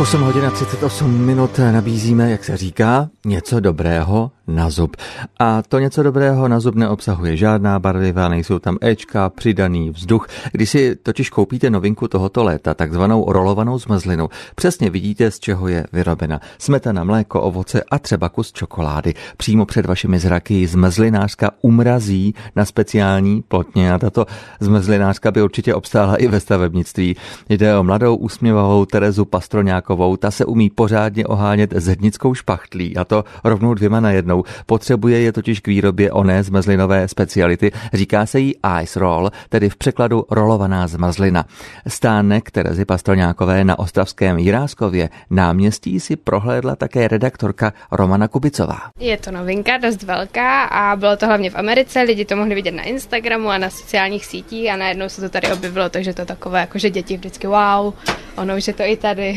8 0.00 0.22
hodin 0.22 0.44
a 0.44 0.50
38 0.50 1.10
minut 1.10 1.58
nabízíme, 1.58 2.30
jak 2.30 2.44
se 2.44 2.56
říká, 2.56 3.08
něco 3.26 3.60
dobrého 3.60 4.30
na 4.48 4.70
zub. 4.70 4.96
A 5.38 5.62
to 5.62 5.78
něco 5.78 6.02
dobrého 6.02 6.48
na 6.48 6.60
zub 6.60 6.74
neobsahuje 6.74 7.36
žádná 7.36 7.78
barviva, 7.78 8.28
nejsou 8.28 8.58
tam 8.58 8.78
Ečka, 8.80 9.28
přidaný 9.28 9.90
vzduch. 9.90 10.26
Když 10.52 10.70
si 10.70 10.96
totiž 10.96 11.30
koupíte 11.30 11.70
novinku 11.70 12.08
tohoto 12.08 12.44
léta, 12.44 12.74
takzvanou 12.74 13.32
rolovanou 13.32 13.78
zmrzlinu, 13.78 14.28
přesně 14.54 14.90
vidíte, 14.90 15.30
z 15.30 15.38
čeho 15.38 15.68
je 15.68 15.86
vyrobena. 15.92 16.40
Smetana, 16.58 17.04
mléko, 17.04 17.40
ovoce 17.40 17.82
a 17.90 17.98
třeba 17.98 18.28
kus 18.28 18.52
čokolády. 18.52 19.14
Přímo 19.36 19.66
před 19.66 19.86
vašimi 19.86 20.18
zraky 20.18 20.66
zmrzlinářka 20.66 21.50
umrazí 21.60 22.34
na 22.56 22.64
speciální 22.64 23.42
plotně 23.48 23.92
a 23.92 23.98
tato 23.98 24.26
zmrzlinářka 24.60 25.30
by 25.30 25.42
určitě 25.42 25.74
obstála 25.74 26.16
i 26.16 26.26
ve 26.28 26.40
stavebnictví. 26.40 27.16
Jde 27.48 27.78
o 27.78 27.82
mladou 27.82 28.16
úsměvavou 28.16 28.84
Terezu 28.84 29.24
Pastroňákovou, 29.24 30.16
ta 30.16 30.30
se 30.30 30.44
umí 30.44 30.70
pořádně 30.70 31.26
ohánět 31.26 31.74
zednickou 31.76 32.34
špachtlí 32.34 32.96
a 32.96 33.04
to 33.04 33.24
rovnou 33.44 33.74
dvěma 33.74 34.00
na 34.00 34.10
jednou. 34.10 34.37
Potřebuje 34.66 35.20
je 35.20 35.32
totiž 35.32 35.60
k 35.60 35.68
výrobě 35.68 36.12
oné 36.12 36.42
zmrzlinové 36.42 37.08
speciality. 37.08 37.72
Říká 37.92 38.26
se 38.26 38.40
jí 38.40 38.54
ice 38.82 39.00
roll, 39.00 39.30
tedy 39.48 39.68
v 39.70 39.76
překladu 39.76 40.24
rolovaná 40.30 40.86
zmrzlina. 40.86 41.44
Stánek 41.88 42.50
Terezy 42.50 42.84
Pastroňákové 42.84 43.64
na 43.64 43.78
ostravském 43.78 44.38
Jiráskově 44.38 45.08
náměstí 45.30 46.00
si 46.00 46.16
prohlédla 46.16 46.76
také 46.76 47.08
redaktorka 47.08 47.72
Romana 47.90 48.28
Kubicová. 48.28 48.78
Je 49.00 49.16
to 49.16 49.30
novinka, 49.30 49.78
dost 49.78 50.02
velká 50.02 50.64
a 50.64 50.96
bylo 50.96 51.16
to 51.16 51.26
hlavně 51.26 51.50
v 51.50 51.56
Americe, 51.56 52.02
lidi 52.02 52.24
to 52.24 52.36
mohli 52.36 52.54
vidět 52.54 52.74
na 52.74 52.82
Instagramu 52.82 53.48
a 53.48 53.58
na 53.58 53.70
sociálních 53.70 54.24
sítích 54.24 54.70
a 54.70 54.76
najednou 54.76 55.08
se 55.08 55.20
to 55.20 55.28
tady 55.28 55.52
objevilo, 55.52 55.88
takže 55.88 56.14
to 56.14 56.24
takové, 56.24 56.60
jako 56.60 56.78
že 56.78 56.90
děti 56.90 57.16
vždycky 57.16 57.46
wow, 57.46 57.94
ono 58.36 58.56
už 58.56 58.66
je 58.66 58.74
to 58.74 58.82
i 58.82 58.96
tady. 58.96 59.36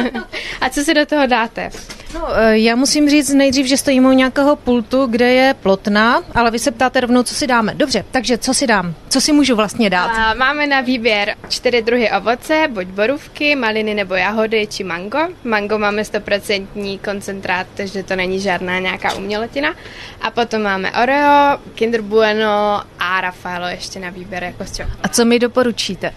a 0.60 0.70
co 0.70 0.84
si 0.84 0.94
do 0.94 1.06
toho 1.06 1.26
dáte? 1.26 1.70
No, 2.14 2.38
e, 2.38 2.58
já 2.58 2.76
musím 2.76 3.10
říct 3.10 3.34
nejdřív, 3.34 3.66
že 3.66 3.76
stojím 3.76 4.06
u 4.06 4.12
nějakého 4.12 4.56
pultu, 4.56 5.06
kde 5.06 5.32
je 5.32 5.54
plotna, 5.54 6.22
ale 6.34 6.50
vy 6.50 6.58
se 6.58 6.70
ptáte 6.70 7.00
rovnou, 7.00 7.22
co 7.22 7.34
si 7.34 7.46
dáme. 7.46 7.74
Dobře, 7.74 8.04
takže 8.10 8.38
co 8.38 8.54
si 8.54 8.66
dám? 8.66 8.94
Co 9.08 9.20
si 9.20 9.32
můžu 9.32 9.56
vlastně 9.56 9.90
dát? 9.90 10.06
A 10.06 10.34
máme 10.34 10.66
na 10.66 10.80
výběr 10.80 11.34
čtyři 11.48 11.82
druhy 11.82 12.10
ovoce, 12.10 12.68
buď 12.70 12.86
borůvky, 12.86 13.56
maliny 13.56 13.94
nebo 13.94 14.14
jahody, 14.14 14.66
či 14.66 14.84
mango. 14.84 15.18
Mango 15.44 15.78
máme 15.78 16.02
100% 16.02 16.98
koncentrát, 17.04 17.66
takže 17.74 18.02
to 18.02 18.16
není 18.16 18.40
žádná 18.40 18.78
nějaká 18.78 19.14
uměletina. 19.14 19.74
A 20.22 20.30
potom 20.30 20.62
máme 20.62 20.92
Oreo, 21.02 21.58
Kinder 21.74 22.02
Bueno 22.02 22.82
a 22.98 23.20
Raffaello 23.20 23.66
ještě 23.68 24.00
na 24.00 24.10
výběr 24.10 24.44
jako 24.44 24.64
z 24.64 24.80
A 25.02 25.08
co 25.08 25.24
mi 25.24 25.38
doporučíte? 25.38 26.10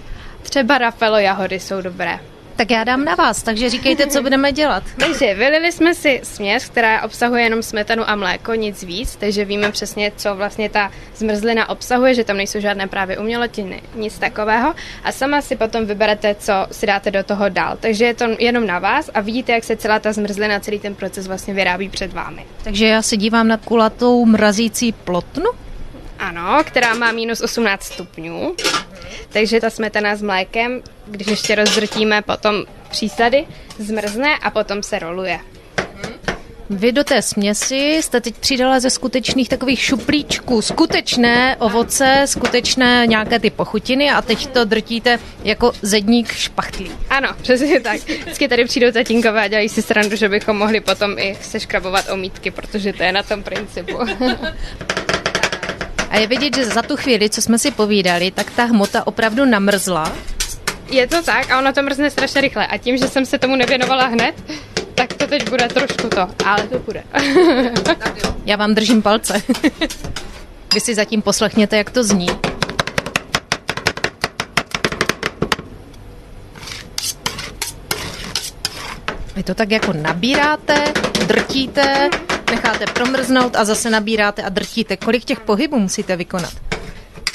Třeba 0.44 0.78
Raffaello 0.78 1.18
jahody 1.18 1.60
jsou 1.60 1.82
dobré. 1.82 2.20
Tak 2.62 2.72
já 2.72 2.84
dám 2.84 3.06
na 3.06 3.16
vás, 3.16 3.44
takže 3.44 3.70
říkejte, 3.70 4.08
co 4.08 4.22
budeme 4.22 4.52
dělat. 4.52 4.84
Takže 5.00 5.34
vylili 5.34 5.72
jsme 5.72 5.96
si 5.96 6.20
směs, 6.24 6.66
která 6.66 7.02
obsahuje 7.02 7.44
jenom 7.44 7.64
smetanu 7.64 8.10
a 8.10 8.16
mléko, 8.16 8.54
nic 8.54 8.84
víc, 8.84 9.16
takže 9.16 9.46
víme 9.46 9.72
přesně, 9.72 10.12
co 10.16 10.36
vlastně 10.36 10.70
ta 10.70 10.92
zmrzlina 11.16 11.70
obsahuje, 11.70 12.14
že 12.14 12.24
tam 12.24 12.38
nejsou 12.38 12.60
žádné 12.60 12.88
právě 12.88 13.18
umělotiny, 13.18 13.82
nic 13.96 14.20
takového. 14.20 14.74
A 15.04 15.12
sama 15.12 15.42
si 15.42 15.56
potom 15.56 15.86
vyberete, 15.86 16.36
co 16.36 16.54
si 16.72 16.86
dáte 16.88 17.12
do 17.12 17.24
toho 17.24 17.50
dál. 17.50 17.78
Takže 17.80 18.06
je 18.06 18.14
to 18.14 18.26
jenom 18.40 18.68
na 18.68 18.80
vás 18.80 19.10
a 19.14 19.22
vidíte, 19.22 19.52
jak 19.52 19.64
se 19.64 19.76
celá 19.76 20.00
ta 20.00 20.14
zmrzlina, 20.14 20.60
celý 20.60 20.80
ten 20.80 20.96
proces 20.96 21.28
vlastně 21.28 21.54
vyrábí 21.54 21.90
před 21.90 22.14
vámi. 22.14 22.46
Takže 22.64 22.88
já 22.88 23.02
se 23.02 23.18
dívám 23.18 23.48
na 23.48 23.58
kulatou 23.58 24.26
mrazící 24.26 24.92
plotnu? 24.92 25.52
Ano, 26.22 26.64
která 26.64 26.94
má 26.94 27.12
minus 27.12 27.42
18 27.42 27.84
stupňů. 27.84 28.56
Takže 29.30 29.60
ta 29.60 29.70
smetana 29.70 30.16
s 30.16 30.22
mlékem, 30.22 30.82
když 31.06 31.28
ještě 31.28 31.56
rozdrtíme 31.56 32.22
potom 32.22 32.64
přísady, 32.90 33.46
zmrzne 33.80 34.38
a 34.38 34.52
potom 34.52 34.84
se 34.84 35.00
roluje. 35.00 35.40
Vy 36.70 36.92
do 36.92 37.04
té 37.04 37.22
směsi 37.22 37.76
jste 37.76 38.22
teď 38.22 38.36
přidala 38.36 38.80
ze 38.80 38.90
skutečných 38.90 39.50
takových 39.50 39.82
šuplíčků 39.82 40.62
skutečné 40.62 41.56
ovoce, 41.60 42.24
skutečné 42.26 43.04
nějaké 43.08 43.40
ty 43.40 43.50
pochutiny 43.50 44.12
a 44.12 44.22
teď 44.22 44.48
to 44.48 44.66
drtíte 44.66 45.20
jako 45.44 45.72
zedník 45.82 46.32
špachtlí. 46.32 46.92
Ano, 47.10 47.30
přesně 47.42 47.80
tak. 47.80 48.02
Vždycky 48.02 48.48
tady 48.48 48.66
přijdou 48.66 48.92
tatínkové 48.92 49.42
a 49.42 49.48
dělají 49.48 49.70
si 49.70 49.82
srandu, 49.82 50.16
že 50.16 50.30
bychom 50.30 50.58
mohli 50.58 50.80
potom 50.80 51.20
i 51.20 51.38
seškrabovat 51.42 52.10
omítky, 52.10 52.52
protože 52.52 52.94
to 52.94 53.04
je 53.04 53.12
na 53.12 53.24
tom 53.24 53.44
principu. 53.44 53.98
A 56.12 56.18
je 56.18 56.28
vidět, 56.28 56.56
že 56.56 56.66
za 56.66 56.82
tu 56.82 56.98
chvíli, 56.98 57.30
co 57.30 57.42
jsme 57.42 57.60
si 57.60 57.72
povídali, 57.72 58.32
tak 58.32 58.52
ta 58.52 58.64
hmota 58.64 59.08
opravdu 59.08 59.46
namrzla. 59.46 60.12
Je 60.90 61.08
to 61.08 61.24
tak 61.24 61.52
a 61.52 61.60
ono 61.60 61.74
to 61.74 61.82
mrzne 61.82 62.10
strašně 62.10 62.42
rychle. 62.42 62.68
A 62.68 62.78
tím, 62.78 62.98
že 62.98 63.08
jsem 63.08 63.26
se 63.26 63.38
tomu 63.40 63.56
nevěnovala 63.56 64.06
hned, 64.06 64.36
tak 64.96 65.14
to 65.14 65.28
teď 65.28 65.50
bude 65.50 65.68
trošku 65.68 66.10
to, 66.10 66.28
ale 66.46 66.68
to 66.68 66.80
bude. 66.80 67.04
Já 68.46 68.56
vám 68.56 68.76
držím 68.76 69.02
palce. 69.02 69.42
Vy 70.74 70.80
si 70.80 70.96
zatím 70.96 71.22
poslechněte, 71.22 71.78
jak 71.78 71.90
to 71.90 72.04
zní. 72.04 72.28
Vy 79.36 79.44
to 79.44 79.54
tak 79.54 79.72
jako 79.72 79.94
nabíráte, 79.94 80.94
drtíte, 81.28 82.10
necháte 82.52 82.86
promrznout 82.86 83.56
a 83.56 83.66
zase 83.66 83.90
nabíráte 83.90 84.44
a 84.44 84.50
drtíte. 84.50 84.98
Kolik 84.98 85.24
těch 85.24 85.40
pohybů 85.40 85.80
musíte 85.80 86.16
vykonat? 86.16 86.54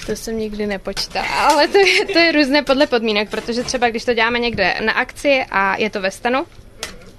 To 0.06 0.16
jsem 0.16 0.38
nikdy 0.38 0.66
nepočítala, 0.66 1.26
ale 1.26 1.68
to 1.68 1.78
je, 1.78 2.06
to 2.06 2.18
je 2.18 2.32
různé 2.32 2.62
podle 2.62 2.86
podmínek, 2.86 3.30
protože 3.30 3.64
třeba 3.64 3.88
když 3.88 4.04
to 4.04 4.14
děláme 4.14 4.38
někde 4.38 4.74
na 4.84 4.92
akci 4.92 5.44
a 5.50 5.76
je 5.76 5.90
to 5.90 6.00
ve 6.00 6.10
stanu, 6.10 6.46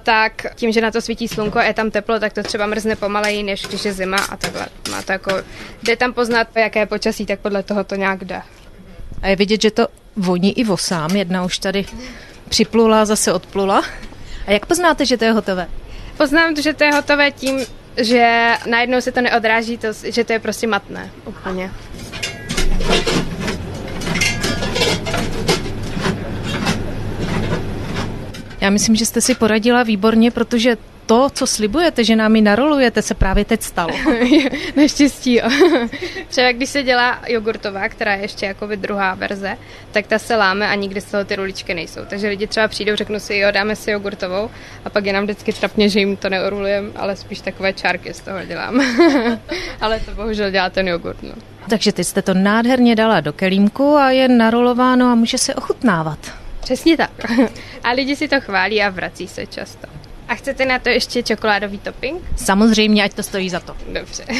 tak 0.03 0.45
tím, 0.55 0.71
že 0.71 0.81
na 0.81 0.91
to 0.91 1.01
svítí 1.01 1.27
slunko 1.27 1.59
a 1.59 1.63
je 1.63 1.73
tam 1.73 1.91
teplo, 1.91 2.19
tak 2.19 2.33
to 2.33 2.43
třeba 2.43 2.65
mrzne 2.65 2.95
pomaleji, 2.95 3.43
než 3.43 3.61
když 3.65 3.85
je 3.85 3.93
zima 3.93 4.17
a 4.17 4.37
takhle. 4.37 4.67
Má 4.91 5.01
to 5.01 5.11
jako, 5.11 5.31
jde 5.83 5.95
tam 5.95 6.13
poznat, 6.13 6.47
jaké 6.55 6.79
je 6.79 6.85
počasí, 6.85 7.25
tak 7.25 7.39
podle 7.39 7.63
toho 7.63 7.83
to 7.83 7.95
nějak 7.95 8.25
jde. 8.25 8.41
A 9.21 9.27
je 9.27 9.35
vidět, 9.35 9.61
že 9.61 9.71
to 9.71 9.87
voní 10.15 10.59
i 10.59 10.63
vosám. 10.63 11.15
Jedna 11.15 11.43
už 11.43 11.59
tady 11.59 11.85
připlula, 12.49 13.05
zase 13.05 13.33
odplula. 13.33 13.83
A 14.47 14.51
jak 14.51 14.65
poznáte, 14.65 15.05
že 15.05 15.17
to 15.17 15.25
je 15.25 15.31
hotové? 15.31 15.67
Poznám, 16.17 16.55
že 16.55 16.73
to 16.73 16.83
je 16.83 16.93
hotové 16.93 17.31
tím, 17.31 17.59
že 17.97 18.51
najednou 18.69 19.01
se 19.01 19.11
to 19.11 19.21
neodráží, 19.21 19.77
to, 19.77 19.87
že 20.03 20.23
to 20.23 20.33
je 20.33 20.39
prostě 20.39 20.67
matné 20.67 21.09
úplně. 21.25 21.71
Já 28.61 28.69
myslím, 28.69 28.95
že 28.95 29.05
jste 29.05 29.21
si 29.21 29.35
poradila 29.35 29.83
výborně, 29.83 30.31
protože 30.31 30.77
to, 31.07 31.29
co 31.29 31.47
slibujete, 31.47 32.03
že 32.03 32.15
nám 32.15 32.35
ji 32.35 32.41
narolujete, 32.41 33.01
se 33.01 33.13
právě 33.13 33.45
teď 33.45 33.61
stalo. 33.61 33.93
Naštěstí, 34.75 35.35
jo. 35.35 35.49
Třeba 36.27 36.51
když 36.51 36.69
se 36.69 36.83
dělá 36.83 37.21
jogurtová, 37.27 37.89
která 37.89 38.15
je 38.15 38.21
ještě 38.21 38.45
jako 38.45 38.67
druhá 38.75 39.13
verze, 39.15 39.57
tak 39.91 40.07
ta 40.07 40.19
se 40.19 40.35
láme 40.35 40.67
a 40.67 40.75
nikdy 40.75 41.01
z 41.01 41.05
toho 41.05 41.25
ty 41.25 41.35
ruličky 41.35 41.73
nejsou. 41.73 42.01
Takže 42.09 42.29
lidi 42.29 42.47
třeba 42.47 42.67
přijdou, 42.67 42.95
řeknu 42.95 43.19
si, 43.19 43.35
jo, 43.35 43.51
dáme 43.51 43.75
si 43.75 43.91
jogurtovou 43.91 44.49
a 44.85 44.89
pak 44.89 45.05
je 45.05 45.13
nám 45.13 45.23
vždycky 45.23 45.53
trapně, 45.53 45.89
že 45.89 45.99
jim 45.99 46.17
to 46.17 46.29
neorulujeme, 46.29 46.89
ale 46.95 47.15
spíš 47.15 47.41
takové 47.41 47.73
čárky 47.73 48.13
z 48.13 48.19
toho 48.19 48.45
dělám. 48.45 48.81
ale 49.81 49.99
to 49.99 50.11
bohužel 50.11 50.51
dělá 50.51 50.69
ten 50.69 50.87
jogurt, 50.87 51.23
no. 51.23 51.33
Takže 51.69 51.91
ty 51.91 52.03
jste 52.03 52.21
to 52.21 52.33
nádherně 52.33 52.95
dala 52.95 53.19
do 53.19 53.33
kelímku 53.33 53.95
a 53.95 54.11
je 54.11 54.27
narolováno 54.27 55.11
a 55.11 55.15
může 55.15 55.37
se 55.37 55.55
ochutnávat. 55.55 56.19
Přesně 56.59 56.97
tak. 56.97 57.11
A 57.83 57.91
lidi 57.91 58.15
si 58.15 58.27
to 58.27 58.41
chválí 58.41 58.83
a 58.83 58.89
vrací 58.89 59.27
se 59.27 59.45
často. 59.45 59.87
A 60.27 60.35
chcete 60.35 60.65
na 60.65 60.79
to 60.79 60.89
ještě 60.89 61.23
čokoládový 61.23 61.77
topping? 61.77 62.21
Samozřejmě, 62.35 63.03
ať 63.03 63.13
to 63.13 63.23
stojí 63.23 63.49
za 63.49 63.59
to. 63.59 63.75
Dobře. 63.93 64.25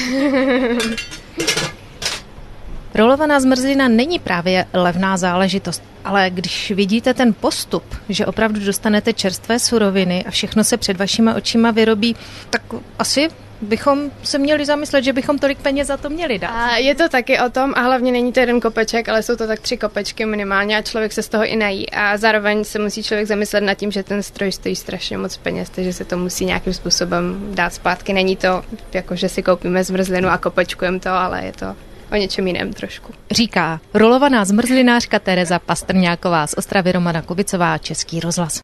Rolovaná 2.96 3.40
zmrzlina 3.40 3.88
není 3.88 4.20
právě 4.20 4.66
levná 4.74 5.18
záležitost, 5.18 5.84
ale 6.06 6.30
když 6.30 6.72
vidíte 6.72 7.14
ten 7.14 7.34
postup, 7.34 7.84
že 8.10 8.26
opravdu 8.26 8.66
dostanete 8.66 9.14
čerstvé 9.14 9.60
suroviny 9.60 10.26
a 10.26 10.32
všechno 10.32 10.64
se 10.64 10.78
před 10.78 10.98
vašima 10.98 11.36
očima 11.36 11.72
vyrobí, 11.72 12.16
tak 12.50 12.62
asi 13.00 13.30
bychom 13.62 14.12
se 14.24 14.38
měli 14.38 14.66
zamyslet, 14.66 15.04
že 15.04 15.14
bychom 15.14 15.40
tolik 15.40 15.58
peněz 15.58 15.88
za 15.88 15.98
to 15.98 16.10
měli 16.10 16.40
dát. 16.40 16.50
A 16.50 16.78
je 16.78 16.96
to 16.96 17.10
taky 17.10 17.40
o 17.40 17.50
tom, 17.50 17.74
a 17.76 17.82
hlavně 17.82 18.12
není 18.12 18.34
to 18.34 18.40
jeden 18.40 18.60
kopeček, 18.60 19.10
ale 19.10 19.24
jsou 19.24 19.36
to 19.36 19.48
tak 19.48 19.60
tři 19.60 19.78
kopečky 19.78 20.26
minimálně 20.26 20.78
a 20.78 20.82
člověk 20.82 21.14
se 21.14 21.24
z 21.24 21.30
toho 21.30 21.46
i 21.46 21.56
nají. 21.56 21.90
A 21.90 22.18
zároveň 22.18 22.64
se 22.64 22.80
musí 22.80 23.04
člověk 23.04 23.28
zamyslet 23.28 23.62
nad 23.62 23.74
tím, 23.74 23.92
že 23.92 24.04
ten 24.04 24.24
stroj 24.24 24.52
stojí 24.52 24.76
strašně 24.76 25.18
moc 25.18 25.38
peněz, 25.38 25.70
takže 25.70 25.94
se 25.94 26.06
to 26.06 26.18
musí 26.18 26.46
nějakým 26.46 26.74
způsobem 26.74 27.48
dát 27.56 27.74
zpátky. 27.74 28.14
Není 28.14 28.36
to 28.36 28.64
jako, 28.94 29.16
že 29.16 29.30
si 29.30 29.44
koupíme 29.44 29.84
zmrzlinu 29.84 30.30
a 30.30 30.38
kopečkujeme 30.38 31.00
to, 31.00 31.10
ale 31.10 31.46
je 31.46 31.52
to 31.52 31.76
o 32.12 32.16
něčem 32.16 32.48
jiném 32.48 32.74
trošku. 32.74 33.14
Říká 33.32 33.80
rolovaná 33.94 34.46
zmrzlinářka 34.46 35.20
Tereza 35.20 35.60
Pastrňáková 35.60 36.48
z 36.48 36.54
Ostravy 36.58 36.92
Romana 36.92 37.22
Kubicová, 37.22 37.78
Český 37.78 38.20
rozhlas. 38.20 38.54